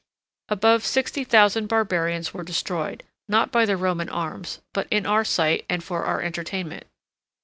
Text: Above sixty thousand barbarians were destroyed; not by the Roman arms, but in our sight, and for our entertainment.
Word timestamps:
Above 0.49 0.83
sixty 0.83 1.23
thousand 1.23 1.67
barbarians 1.67 2.33
were 2.33 2.41
destroyed; 2.41 3.03
not 3.27 3.51
by 3.51 3.65
the 3.67 3.77
Roman 3.77 4.09
arms, 4.09 4.59
but 4.73 4.87
in 4.89 5.05
our 5.05 5.23
sight, 5.23 5.63
and 5.69 5.83
for 5.83 6.05
our 6.05 6.23
entertainment. 6.23 6.85